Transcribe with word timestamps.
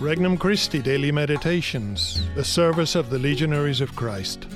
Regnum 0.00 0.38
Christi 0.38 0.80
Daily 0.80 1.10
Meditations, 1.10 2.22
the 2.36 2.44
service 2.44 2.94
of 2.94 3.10
the 3.10 3.18
Legionaries 3.18 3.80
of 3.80 3.96
Christ. 3.96 4.46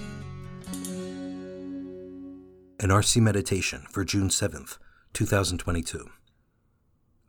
An 2.78 2.90
RC 2.90 3.20
Meditation 3.20 3.84
for 3.90 4.04
June 4.04 4.28
7th, 4.28 4.78
2022. 5.14 6.08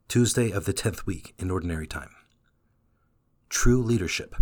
Tuesday 0.08 0.52
of 0.52 0.66
the 0.66 0.76
10th 0.76 1.08
week 1.08 1.34
in 1.40 1.50
Ordinary 1.50 1.88
Time. 1.88 2.12
True 3.50 3.82
Leadership. 3.82 4.36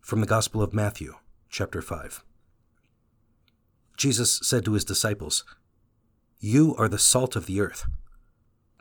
From 0.00 0.20
the 0.20 0.28
Gospel 0.28 0.62
of 0.62 0.72
Matthew, 0.72 1.14
chapter 1.50 1.82
5. 1.82 2.22
Jesus 3.96 4.38
said 4.44 4.64
to 4.64 4.74
his 4.74 4.84
disciples, 4.84 5.42
You 6.38 6.76
are 6.78 6.88
the 6.88 7.00
salt 7.00 7.34
of 7.34 7.46
the 7.46 7.60
earth. 7.60 7.84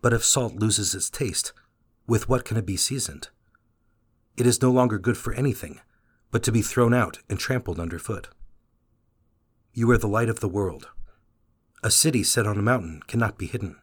But 0.04 0.14
if 0.14 0.24
salt 0.24 0.54
loses 0.54 0.94
its 0.94 1.10
taste, 1.10 1.54
with 2.08 2.30
what 2.30 2.46
can 2.46 2.58
it 2.58 2.66
be 2.66 2.78
seasoned? 2.78 3.30
It 4.38 4.46
is 4.46 4.62
no 4.62 4.72
longer 4.72 5.00
good 5.00 5.18
for 5.18 5.34
anything, 5.34 5.80
but 6.32 6.44
to 6.44 6.52
be 6.52 6.62
thrown 6.62 6.94
out 6.94 7.20
and 7.30 7.40
trampled 7.40 7.80
underfoot. 7.80 8.30
You 9.74 9.90
are 9.92 9.98
the 9.98 10.08
light 10.08 10.30
of 10.30 10.40
the 10.40 10.50
world. 10.50 10.90
A 11.84 11.92
city 11.92 12.24
set 12.24 12.48
on 12.48 12.58
a 12.58 12.62
mountain 12.62 13.02
cannot 13.08 13.38
be 13.38 13.46
hidden. 13.46 13.78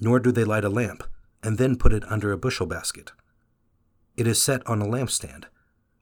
Nor 0.00 0.20
do 0.20 0.32
they 0.32 0.44
light 0.44 0.64
a 0.64 0.68
lamp 0.68 1.04
and 1.42 1.58
then 1.58 1.76
put 1.76 1.92
it 1.92 2.04
under 2.10 2.32
a 2.32 2.38
bushel 2.38 2.66
basket. 2.66 3.12
It 4.16 4.26
is 4.26 4.42
set 4.42 4.66
on 4.66 4.80
a 4.80 4.86
lampstand, 4.86 5.44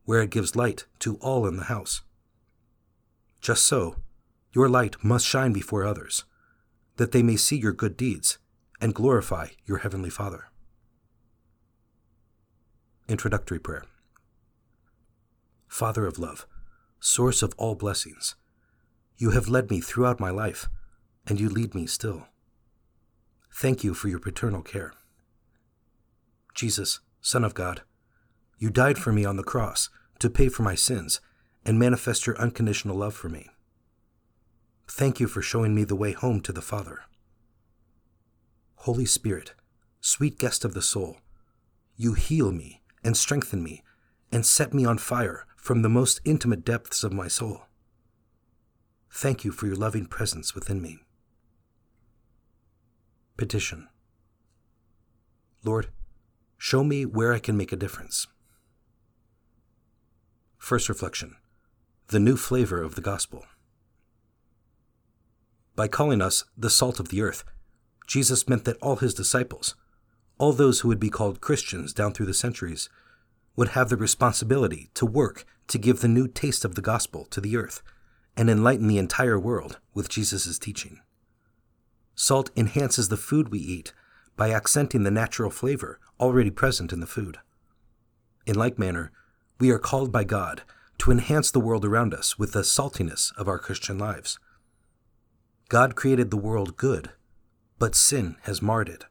where 0.04 0.22
it 0.22 0.30
gives 0.30 0.56
light 0.56 0.86
to 1.00 1.16
all 1.16 1.46
in 1.46 1.56
the 1.56 1.64
house. 1.64 2.02
Just 3.40 3.64
so, 3.64 3.96
your 4.52 4.68
light 4.68 4.96
must 5.02 5.26
shine 5.26 5.52
before 5.52 5.86
others, 5.86 6.24
that 6.96 7.12
they 7.12 7.22
may 7.22 7.36
see 7.36 7.56
your 7.56 7.72
good 7.72 7.96
deeds 7.96 8.38
and 8.80 8.94
glorify 8.94 9.48
your 9.64 9.78
heavenly 9.78 10.10
Father. 10.10 10.49
Introductory 13.10 13.58
Prayer 13.58 13.82
Father 15.66 16.06
of 16.06 16.16
love, 16.16 16.46
source 17.00 17.42
of 17.42 17.52
all 17.58 17.74
blessings, 17.74 18.36
you 19.16 19.30
have 19.32 19.48
led 19.48 19.68
me 19.68 19.80
throughout 19.80 20.20
my 20.20 20.30
life, 20.30 20.68
and 21.26 21.40
you 21.40 21.48
lead 21.48 21.74
me 21.74 21.86
still. 21.86 22.28
Thank 23.52 23.82
you 23.82 23.94
for 23.94 24.06
your 24.06 24.20
paternal 24.20 24.62
care. 24.62 24.92
Jesus, 26.54 27.00
Son 27.20 27.42
of 27.42 27.52
God, 27.52 27.82
you 28.58 28.70
died 28.70 28.96
for 28.96 29.12
me 29.12 29.24
on 29.24 29.36
the 29.36 29.42
cross 29.42 29.90
to 30.20 30.30
pay 30.30 30.48
for 30.48 30.62
my 30.62 30.76
sins 30.76 31.20
and 31.66 31.80
manifest 31.80 32.28
your 32.28 32.38
unconditional 32.38 32.96
love 32.96 33.14
for 33.14 33.28
me. 33.28 33.48
Thank 34.86 35.18
you 35.18 35.26
for 35.26 35.42
showing 35.42 35.74
me 35.74 35.82
the 35.82 35.96
way 35.96 36.12
home 36.12 36.40
to 36.42 36.52
the 36.52 36.62
Father. 36.62 37.00
Holy 38.76 39.04
Spirit, 39.04 39.54
sweet 40.00 40.38
guest 40.38 40.64
of 40.64 40.74
the 40.74 40.80
soul, 40.80 41.16
you 41.96 42.14
heal 42.14 42.52
me 42.52 42.79
and 43.02 43.16
strengthen 43.16 43.62
me 43.62 43.82
and 44.32 44.44
set 44.46 44.74
me 44.74 44.84
on 44.84 44.98
fire 44.98 45.46
from 45.56 45.82
the 45.82 45.88
most 45.88 46.20
intimate 46.24 46.64
depths 46.64 47.04
of 47.04 47.12
my 47.12 47.28
soul. 47.28 47.62
Thank 49.10 49.44
you 49.44 49.52
for 49.52 49.66
your 49.66 49.76
loving 49.76 50.06
presence 50.06 50.54
within 50.54 50.80
me. 50.80 51.00
Petition 53.36 53.88
Lord, 55.64 55.88
show 56.56 56.84
me 56.84 57.04
where 57.04 57.32
I 57.32 57.38
can 57.38 57.56
make 57.56 57.72
a 57.72 57.76
difference. 57.76 58.26
First 60.56 60.88
reflection 60.88 61.36
The 62.08 62.20
new 62.20 62.36
flavor 62.36 62.82
of 62.82 62.94
the 62.94 63.00
gospel. 63.00 63.44
By 65.74 65.88
calling 65.88 66.20
us 66.20 66.44
the 66.56 66.70
salt 66.70 67.00
of 67.00 67.08
the 67.08 67.22
earth, 67.22 67.44
Jesus 68.06 68.48
meant 68.48 68.64
that 68.64 68.76
all 68.82 68.96
his 68.96 69.14
disciples, 69.14 69.74
all 70.40 70.54
those 70.54 70.80
who 70.80 70.88
would 70.88 70.98
be 70.98 71.10
called 71.10 71.42
Christians 71.42 71.92
down 71.92 72.14
through 72.14 72.24
the 72.24 72.32
centuries 72.32 72.88
would 73.56 73.68
have 73.68 73.90
the 73.90 73.96
responsibility 73.96 74.88
to 74.94 75.04
work 75.04 75.44
to 75.68 75.76
give 75.76 76.00
the 76.00 76.08
new 76.08 76.26
taste 76.26 76.64
of 76.64 76.76
the 76.76 76.80
gospel 76.80 77.26
to 77.26 77.42
the 77.42 77.58
earth 77.58 77.82
and 78.38 78.48
enlighten 78.48 78.88
the 78.88 78.96
entire 78.96 79.38
world 79.38 79.78
with 79.92 80.08
Jesus' 80.08 80.58
teaching. 80.58 81.00
Salt 82.14 82.50
enhances 82.56 83.10
the 83.10 83.18
food 83.18 83.50
we 83.50 83.58
eat 83.58 83.92
by 84.34 84.50
accenting 84.50 85.02
the 85.02 85.10
natural 85.10 85.50
flavor 85.50 86.00
already 86.18 86.50
present 86.50 86.90
in 86.90 87.00
the 87.00 87.06
food. 87.06 87.36
In 88.46 88.56
like 88.56 88.78
manner, 88.78 89.12
we 89.58 89.68
are 89.68 89.78
called 89.78 90.10
by 90.10 90.24
God 90.24 90.62
to 91.00 91.10
enhance 91.10 91.50
the 91.50 91.60
world 91.60 91.84
around 91.84 92.14
us 92.14 92.38
with 92.38 92.52
the 92.52 92.64
saltiness 92.64 93.30
of 93.36 93.46
our 93.46 93.58
Christian 93.58 93.98
lives. 93.98 94.38
God 95.68 95.94
created 95.96 96.30
the 96.30 96.38
world 96.38 96.78
good, 96.78 97.10
but 97.78 97.94
sin 97.94 98.36
has 98.44 98.62
marred 98.62 98.88
it. 98.88 99.04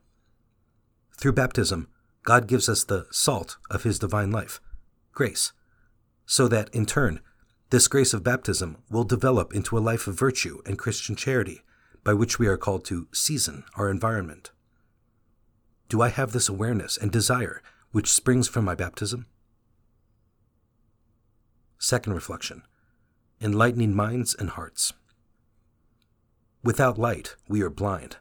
Through 1.20 1.34
baptism, 1.34 1.90
God 2.24 2.48
gives 2.48 2.70
us 2.70 2.86
the 2.86 3.06
salt 3.12 3.58
of 3.70 3.84
His 3.84 4.00
divine 4.00 4.32
life, 4.32 4.62
grace, 5.12 5.52
so 6.26 6.48
that, 6.48 6.74
in 6.74 6.86
turn, 6.86 7.20
this 7.72 7.90
grace 7.90 8.14
of 8.14 8.24
baptism 8.24 8.78
will 8.90 9.04
develop 9.04 9.54
into 9.54 9.78
a 9.78 9.82
life 9.82 10.08
of 10.08 10.18
virtue 10.18 10.62
and 10.66 10.80
Christian 10.80 11.18
charity 11.18 11.62
by 12.06 12.14
which 12.14 12.40
we 12.40 12.48
are 12.48 12.56
called 12.56 12.86
to 12.86 13.10
season 13.12 13.66
our 13.76 13.92
environment. 13.92 14.52
Do 15.90 16.02
I 16.02 16.08
have 16.08 16.32
this 16.32 16.48
awareness 16.48 16.96
and 16.96 17.12
desire 17.12 17.62
which 17.92 18.10
springs 18.10 18.48
from 18.48 18.64
my 18.64 18.74
baptism? 18.76 19.26
Second 21.80 22.14
reflection 22.14 22.64
Enlightening 23.42 23.94
minds 23.94 24.34
and 24.34 24.52
hearts. 24.52 24.94
Without 26.64 26.98
light, 26.98 27.36
we 27.50 27.62
are 27.62 27.70
blind. 27.70 28.18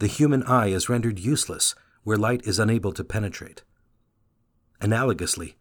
The 0.00 0.06
human 0.08 0.42
eye 0.42 0.68
is 0.68 0.88
rendered 0.88 1.20
useless 1.20 1.76
where 2.04 2.16
light 2.16 2.42
is 2.46 2.58
unable 2.58 2.92
to 2.92 3.02
penetrate. 3.02 3.62
Analogously, 4.80 5.54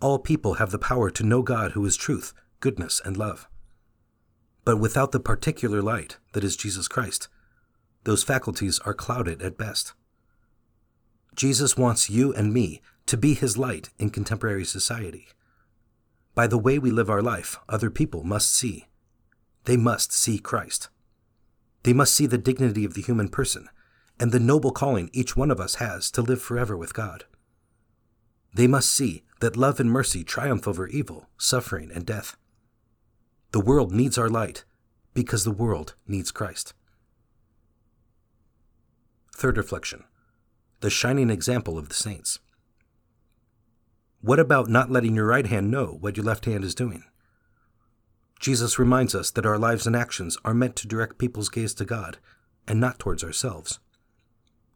all 0.00 0.18
people 0.18 0.54
have 0.54 0.70
the 0.70 0.78
power 0.78 1.10
to 1.10 1.22
know 1.22 1.42
God 1.42 1.72
who 1.72 1.84
is 1.86 1.96
truth, 1.96 2.32
goodness, 2.60 3.00
and 3.04 3.16
love. 3.16 3.46
But 4.64 4.78
without 4.78 5.12
the 5.12 5.20
particular 5.20 5.82
light 5.82 6.16
that 6.32 6.44
is 6.44 6.56
Jesus 6.56 6.88
Christ, 6.88 7.28
those 8.04 8.24
faculties 8.24 8.78
are 8.80 8.94
clouded 8.94 9.42
at 9.42 9.58
best. 9.58 9.92
Jesus 11.34 11.76
wants 11.76 12.10
you 12.10 12.32
and 12.34 12.52
me 12.52 12.80
to 13.06 13.16
be 13.16 13.34
his 13.34 13.58
light 13.58 13.90
in 13.98 14.10
contemporary 14.10 14.64
society. 14.64 15.28
By 16.34 16.46
the 16.46 16.58
way 16.58 16.78
we 16.78 16.90
live 16.90 17.10
our 17.10 17.22
life, 17.22 17.58
other 17.68 17.90
people 17.90 18.24
must 18.24 18.54
see. 18.54 18.86
They 19.64 19.76
must 19.76 20.12
see 20.12 20.38
Christ. 20.38 20.88
They 21.82 21.92
must 21.92 22.14
see 22.14 22.26
the 22.26 22.38
dignity 22.38 22.84
of 22.84 22.94
the 22.94 23.02
human 23.02 23.28
person 23.28 23.68
and 24.18 24.32
the 24.32 24.40
noble 24.40 24.70
calling 24.70 25.10
each 25.12 25.36
one 25.36 25.50
of 25.50 25.60
us 25.60 25.76
has 25.76 26.10
to 26.12 26.22
live 26.22 26.40
forever 26.40 26.76
with 26.76 26.94
God. 26.94 27.24
They 28.54 28.66
must 28.66 28.90
see 28.90 29.24
that 29.40 29.56
love 29.56 29.80
and 29.80 29.90
mercy 29.90 30.22
triumph 30.22 30.68
over 30.68 30.86
evil, 30.86 31.28
suffering, 31.36 31.90
and 31.92 32.06
death. 32.06 32.36
The 33.50 33.60
world 33.60 33.92
needs 33.92 34.16
our 34.16 34.28
light 34.28 34.64
because 35.12 35.44
the 35.44 35.50
world 35.50 35.94
needs 36.06 36.30
Christ. 36.30 36.74
Third 39.34 39.56
reflection 39.56 40.04
the 40.80 40.90
shining 40.90 41.30
example 41.30 41.78
of 41.78 41.88
the 41.88 41.94
saints. 41.94 42.40
What 44.20 44.38
about 44.38 44.68
not 44.68 44.90
letting 44.90 45.14
your 45.14 45.26
right 45.26 45.46
hand 45.46 45.70
know 45.70 45.96
what 45.98 46.16
your 46.16 46.26
left 46.26 46.44
hand 46.44 46.62
is 46.62 46.74
doing? 46.74 47.04
Jesus 48.38 48.78
reminds 48.78 49.14
us 49.14 49.30
that 49.30 49.46
our 49.46 49.58
lives 49.58 49.86
and 49.86 49.96
actions 49.96 50.36
are 50.44 50.52
meant 50.52 50.76
to 50.76 50.86
direct 50.86 51.16
people's 51.16 51.48
gaze 51.48 51.72
to 51.74 51.86
God 51.86 52.18
and 52.68 52.78
not 52.80 52.98
towards 52.98 53.24
ourselves 53.24 53.80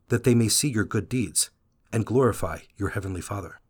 that 0.09 0.25
they 0.25 0.35
may 0.35 0.49
see 0.49 0.69
your 0.69 0.85
good 0.85 1.09
deeds 1.09 1.51
and 1.93 2.07
glorify 2.07 2.61
your 2.77 2.91
Heavenly 2.91 3.21
Father. 3.21 3.61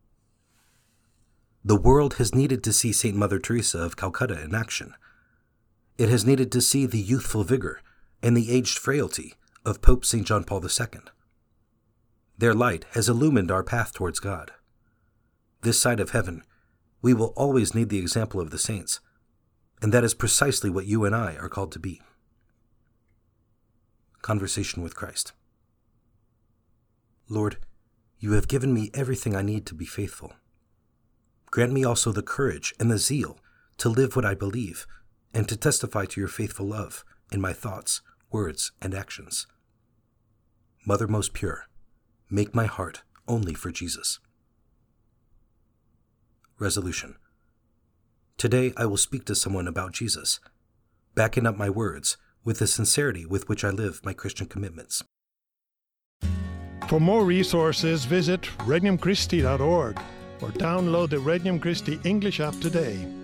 The 1.64 1.76
world 1.76 2.14
has 2.14 2.34
needed 2.34 2.64
to 2.64 2.72
see 2.72 2.92
St. 2.92 3.16
Mother 3.16 3.38
Teresa 3.38 3.78
of 3.78 3.96
Calcutta 3.96 4.42
in 4.42 4.54
action. 4.54 4.94
It 5.98 6.08
has 6.08 6.24
needed 6.24 6.50
to 6.52 6.60
see 6.60 6.86
the 6.86 7.00
youthful 7.00 7.44
vigor 7.44 7.80
and 8.22 8.36
the 8.36 8.50
aged 8.50 8.78
frailty 8.78 9.34
of 9.64 9.82
Pope 9.82 10.04
St. 10.04 10.26
John 10.26 10.44
Paul 10.44 10.64
II. 10.64 11.00
Their 12.38 12.54
light 12.54 12.86
has 12.92 13.08
illumined 13.08 13.50
our 13.50 13.64
path 13.64 13.92
towards 13.92 14.20
God. 14.20 14.52
This 15.62 15.80
side 15.80 15.98
of 15.98 16.10
heaven, 16.10 16.44
we 17.02 17.12
will 17.12 17.32
always 17.36 17.74
need 17.74 17.88
the 17.88 17.98
example 17.98 18.40
of 18.40 18.50
the 18.50 18.58
saints, 18.58 19.00
and 19.82 19.92
that 19.92 20.04
is 20.04 20.14
precisely 20.14 20.70
what 20.70 20.86
you 20.86 21.04
and 21.04 21.14
I 21.14 21.36
are 21.36 21.48
called 21.48 21.72
to 21.72 21.78
be. 21.78 22.00
Conversation 24.22 24.82
with 24.82 24.96
Christ. 24.96 25.32
Lord, 27.28 27.58
you 28.18 28.32
have 28.32 28.48
given 28.48 28.72
me 28.72 28.90
everything 28.94 29.36
I 29.36 29.42
need 29.42 29.66
to 29.66 29.74
be 29.74 29.84
faithful. 29.84 30.32
Grant 31.50 31.72
me 31.72 31.84
also 31.84 32.10
the 32.10 32.22
courage 32.22 32.74
and 32.80 32.90
the 32.90 32.98
zeal 32.98 33.38
to 33.78 33.88
live 33.88 34.16
what 34.16 34.24
I 34.24 34.34
believe 34.34 34.86
and 35.34 35.48
to 35.48 35.56
testify 35.56 36.06
to 36.06 36.20
your 36.20 36.28
faithful 36.28 36.66
love 36.66 37.04
in 37.30 37.40
my 37.40 37.52
thoughts, 37.52 38.00
words, 38.30 38.72
and 38.80 38.94
actions. 38.94 39.46
Mother 40.86 41.06
most 41.06 41.34
pure, 41.34 41.66
make 42.30 42.54
my 42.54 42.66
heart 42.66 43.02
only 43.26 43.54
for 43.54 43.70
Jesus. 43.70 44.20
Resolution 46.58 47.16
Today 48.38 48.72
I 48.76 48.86
will 48.86 48.96
speak 48.96 49.24
to 49.26 49.34
someone 49.34 49.68
about 49.68 49.92
Jesus, 49.92 50.40
backing 51.14 51.46
up 51.46 51.56
my 51.56 51.68
words 51.68 52.16
with 52.42 52.58
the 52.60 52.66
sincerity 52.66 53.26
with 53.26 53.48
which 53.48 53.64
I 53.64 53.70
live 53.70 54.00
my 54.04 54.14
Christian 54.14 54.46
commitments. 54.46 55.04
For 56.88 56.98
more 56.98 57.22
resources, 57.22 58.06
visit 58.06 58.40
regnumchristi.org 58.60 60.00
or 60.40 60.48
download 60.52 61.10
the 61.10 61.16
Regnum 61.16 61.60
Christi 61.60 62.00
English 62.04 62.40
app 62.40 62.58
today. 62.60 63.17